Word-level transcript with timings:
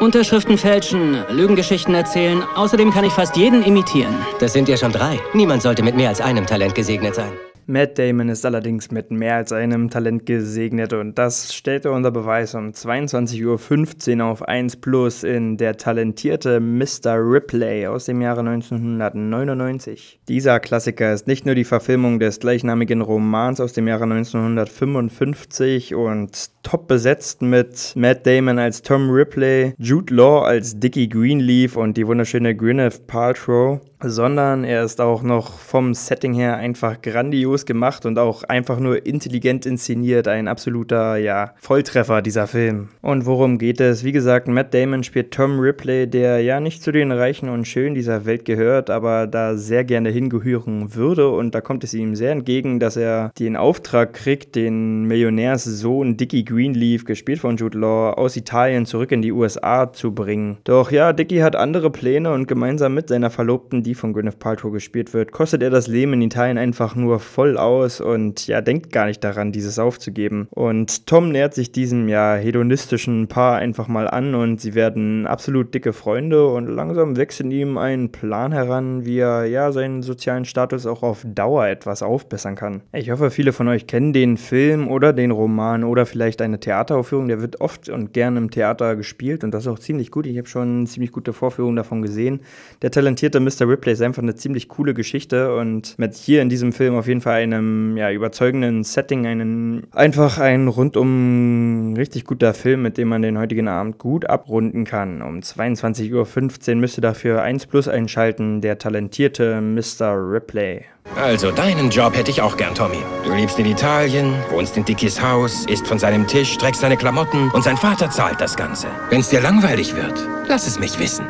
Unterschriften 0.00 0.58
fälschen, 0.58 1.24
Lügengeschichten 1.30 1.94
erzählen. 1.94 2.42
Außerdem 2.54 2.90
kann 2.90 3.04
ich 3.04 3.12
fast 3.12 3.36
jeden 3.36 3.62
imitieren. 3.62 4.14
Das 4.40 4.52
sind 4.52 4.68
ja 4.68 4.76
schon 4.76 4.92
drei. 4.92 5.18
Niemand 5.34 5.62
sollte 5.62 5.82
mit 5.82 5.96
mehr 5.96 6.10
als 6.10 6.20
einem 6.20 6.46
Talent 6.46 6.74
gesegnet 6.74 7.14
sein. 7.14 7.32
Matt 7.68 7.98
Damon 7.98 8.28
ist 8.28 8.46
allerdings 8.46 8.92
mit 8.92 9.10
mehr 9.10 9.34
als 9.34 9.50
einem 9.50 9.90
Talent 9.90 10.24
gesegnet 10.24 10.92
und 10.92 11.18
das 11.18 11.52
stellt 11.52 11.84
er 11.84 11.92
unter 11.92 12.12
Beweis 12.12 12.54
um 12.54 12.70
22.15 12.70 14.20
Uhr 14.20 14.26
auf 14.26 14.46
1 14.46 14.76
Plus 14.76 15.24
in 15.24 15.56
Der 15.56 15.76
talentierte 15.76 16.60
Mr. 16.60 17.16
Ripley 17.16 17.88
aus 17.88 18.04
dem 18.04 18.22
Jahre 18.22 18.40
1999. 18.40 20.20
Dieser 20.28 20.60
Klassiker 20.60 21.12
ist 21.12 21.26
nicht 21.26 21.44
nur 21.44 21.56
die 21.56 21.64
Verfilmung 21.64 22.20
des 22.20 22.38
gleichnamigen 22.38 23.00
Romans 23.00 23.60
aus 23.60 23.72
dem 23.72 23.88
Jahre 23.88 24.04
1955 24.04 25.96
und 25.96 26.50
top 26.62 26.86
besetzt 26.86 27.42
mit 27.42 27.94
Matt 27.96 28.24
Damon 28.28 28.60
als 28.60 28.82
Tom 28.82 29.10
Ripley, 29.10 29.74
Jude 29.78 30.14
Law 30.14 30.44
als 30.44 30.78
Dickie 30.78 31.08
Greenleaf 31.08 31.76
und 31.76 31.96
die 31.96 32.06
wunderschöne 32.06 32.54
Gwyneth 32.54 33.08
Paltrow, 33.08 33.80
sondern 34.02 34.64
er 34.64 34.84
ist 34.84 35.00
auch 35.00 35.22
noch 35.22 35.58
vom 35.58 35.94
Setting 35.94 36.34
her 36.34 36.56
einfach 36.56 37.00
grandios 37.00 37.66
gemacht 37.66 38.06
und 38.06 38.18
auch 38.18 38.42
einfach 38.44 38.78
nur 38.78 39.06
intelligent 39.06 39.66
inszeniert. 39.66 40.28
Ein 40.28 40.48
absoluter, 40.48 41.16
ja, 41.16 41.54
Volltreffer 41.56 42.22
dieser 42.22 42.46
Film. 42.46 42.88
Und 43.00 43.26
worum 43.26 43.58
geht 43.58 43.80
es? 43.80 44.04
Wie 44.04 44.12
gesagt, 44.12 44.48
Matt 44.48 44.74
Damon 44.74 45.02
spielt 45.02 45.32
Tom 45.32 45.58
Ripley, 45.58 46.06
der 46.06 46.40
ja 46.40 46.60
nicht 46.60 46.82
zu 46.82 46.92
den 46.92 47.12
Reichen 47.12 47.48
und 47.48 47.66
Schönen 47.66 47.94
dieser 47.94 48.26
Welt 48.26 48.44
gehört, 48.44 48.90
aber 48.90 49.26
da 49.26 49.56
sehr 49.56 49.84
gerne 49.84 50.10
hingehören 50.10 50.94
würde. 50.94 51.30
Und 51.30 51.54
da 51.54 51.60
kommt 51.60 51.84
es 51.84 51.94
ihm 51.94 52.14
sehr 52.14 52.32
entgegen, 52.32 52.78
dass 52.80 52.96
er 52.96 53.30
den 53.38 53.56
Auftrag 53.56 54.12
kriegt, 54.12 54.54
den 54.56 55.04
Millionärssohn 55.04 56.16
Dickie 56.16 56.44
Greenleaf, 56.44 57.04
gespielt 57.04 57.40
von 57.40 57.56
Jude 57.56 57.78
Law, 57.78 58.12
aus 58.12 58.36
Italien 58.36 58.86
zurück 58.86 59.12
in 59.12 59.22
die 59.22 59.32
USA 59.32 59.92
zu 59.92 60.12
bringen. 60.12 60.58
Doch 60.64 60.90
ja, 60.90 61.12
Dickie 61.12 61.42
hat 61.42 61.56
andere 61.56 61.90
Pläne 61.90 62.32
und 62.32 62.46
gemeinsam 62.46 62.94
mit 62.94 63.08
seiner 63.08 63.30
Verlobten 63.30 63.82
die 63.86 63.94
von 63.94 64.12
Gwyneth 64.12 64.38
Paltrow 64.38 64.72
gespielt 64.72 65.14
wird, 65.14 65.32
kostet 65.32 65.62
er 65.62 65.70
das 65.70 65.86
Leben 65.86 66.12
in 66.12 66.22
Italien 66.22 66.58
einfach 66.58 66.96
nur 66.96 67.20
voll 67.20 67.56
aus 67.56 68.00
und 68.00 68.46
ja, 68.46 68.60
denkt 68.60 68.92
gar 68.92 69.06
nicht 69.06 69.22
daran, 69.22 69.52
dieses 69.52 69.78
aufzugeben. 69.78 70.48
Und 70.50 71.06
Tom 71.06 71.30
nähert 71.30 71.54
sich 71.54 71.70
diesem 71.72 72.08
ja 72.08 72.34
hedonistischen 72.34 73.28
Paar 73.28 73.56
einfach 73.56 73.86
mal 73.88 74.08
an 74.08 74.34
und 74.34 74.60
sie 74.60 74.74
werden 74.74 75.26
absolut 75.26 75.72
dicke 75.72 75.92
Freunde 75.92 76.48
und 76.48 76.66
langsam 76.66 77.16
wächst 77.16 77.40
in 77.40 77.50
ihm 77.50 77.78
ein 77.78 78.10
Plan 78.10 78.52
heran, 78.52 79.04
wie 79.06 79.18
er 79.18 79.46
ja 79.46 79.70
seinen 79.70 80.02
sozialen 80.02 80.44
Status 80.44 80.84
auch 80.84 81.02
auf 81.02 81.24
Dauer 81.24 81.66
etwas 81.66 82.02
aufbessern 82.02 82.56
kann. 82.56 82.82
Ich 82.92 83.10
hoffe, 83.10 83.30
viele 83.30 83.52
von 83.52 83.68
euch 83.68 83.86
kennen 83.86 84.12
den 84.12 84.36
Film 84.36 84.88
oder 84.88 85.12
den 85.12 85.30
Roman 85.30 85.84
oder 85.84 86.06
vielleicht 86.06 86.42
eine 86.42 86.58
Theateraufführung, 86.58 87.28
der 87.28 87.40
wird 87.40 87.60
oft 87.60 87.88
und 87.88 88.12
gern 88.12 88.36
im 88.36 88.50
Theater 88.50 88.96
gespielt 88.96 89.44
und 89.44 89.52
das 89.52 89.64
ist 89.64 89.68
auch 89.68 89.78
ziemlich 89.78 90.10
gut. 90.10 90.26
Ich 90.26 90.36
habe 90.36 90.48
schon 90.48 90.86
ziemlich 90.86 91.12
gute 91.12 91.32
Vorführungen 91.32 91.76
davon 91.76 92.02
gesehen. 92.02 92.40
Der 92.82 92.90
talentierte 92.90 93.38
Mr. 93.38 93.68
Ripley 93.76 93.92
ist 93.92 94.00
einfach 94.00 94.22
eine 94.22 94.34
ziemlich 94.34 94.68
coole 94.68 94.94
Geschichte 94.94 95.54
und 95.54 95.98
mit 95.98 96.14
hier 96.14 96.40
in 96.40 96.48
diesem 96.48 96.72
Film 96.72 96.94
auf 96.94 97.06
jeden 97.06 97.20
Fall 97.20 97.42
einem 97.42 97.96
ja, 97.96 98.10
überzeugenden 98.10 98.84
Setting, 98.84 99.26
einen, 99.26 99.86
einfach 99.92 100.38
ein 100.38 100.68
rundum 100.68 101.94
richtig 101.94 102.24
guter 102.24 102.54
Film, 102.54 102.82
mit 102.82 102.96
dem 102.96 103.08
man 103.08 103.20
den 103.20 103.38
heutigen 103.38 103.68
Abend 103.68 103.98
gut 103.98 104.24
abrunden 104.24 104.84
kann. 104.84 105.20
Um 105.20 105.40
22.15 105.40 106.70
Uhr 106.70 106.76
müsst 106.76 106.98
ihr 106.98 107.02
dafür 107.02 107.42
1 107.42 107.66
Plus 107.66 107.86
einschalten, 107.86 108.62
der 108.62 108.78
talentierte 108.78 109.60
Mr. 109.60 110.14
Ripley. 110.14 110.84
Also, 111.14 111.52
deinen 111.52 111.90
Job 111.90 112.16
hätte 112.16 112.30
ich 112.30 112.42
auch 112.42 112.56
gern, 112.56 112.74
Tommy. 112.74 112.98
Du 113.24 113.32
lebst 113.32 113.58
in 113.58 113.66
Italien, 113.66 114.34
wohnst 114.50 114.76
in 114.76 114.84
Dickies 114.84 115.22
Haus, 115.22 115.66
isst 115.66 115.86
von 115.86 115.98
seinem 115.98 116.26
Tisch, 116.26 116.56
trägst 116.58 116.80
seine 116.80 116.96
Klamotten 116.96 117.50
und 117.52 117.62
sein 117.62 117.76
Vater 117.76 118.10
zahlt 118.10 118.40
das 118.40 118.56
Ganze. 118.56 118.88
Wenn's 119.10 119.28
dir 119.28 119.40
langweilig 119.40 119.94
wird, 119.94 120.26
lass 120.48 120.66
es 120.66 120.80
mich 120.80 120.98
wissen. 120.98 121.26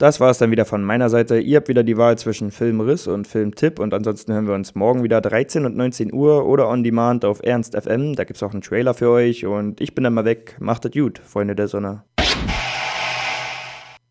Das 0.00 0.18
war 0.18 0.30
es 0.30 0.38
dann 0.38 0.50
wieder 0.50 0.64
von 0.64 0.82
meiner 0.82 1.10
Seite. 1.10 1.38
Ihr 1.40 1.58
habt 1.58 1.68
wieder 1.68 1.82
die 1.82 1.98
Wahl 1.98 2.16
zwischen 2.16 2.50
Filmriss 2.50 3.06
und 3.06 3.26
Filmtipp 3.26 3.78
und 3.78 3.92
ansonsten 3.92 4.32
hören 4.32 4.46
wir 4.46 4.54
uns 4.54 4.74
morgen 4.74 5.02
wieder 5.02 5.20
13 5.20 5.66
und 5.66 5.76
19 5.76 6.14
Uhr 6.14 6.46
oder 6.46 6.70
on 6.70 6.82
demand 6.82 7.26
auf 7.26 7.42
Ernst 7.42 7.76
FM. 7.76 8.16
Da 8.16 8.24
gibt 8.24 8.38
es 8.38 8.42
auch 8.42 8.52
einen 8.52 8.62
Trailer 8.62 8.94
für 8.94 9.10
euch 9.10 9.44
und 9.44 9.78
ich 9.78 9.94
bin 9.94 10.04
dann 10.04 10.14
mal 10.14 10.24
weg. 10.24 10.56
Macht 10.58 10.86
es 10.86 10.92
gut, 10.92 11.18
Freunde 11.18 11.54
der 11.54 11.68
Sonne. 11.68 12.04